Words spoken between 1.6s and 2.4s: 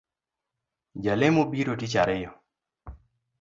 tich ariyo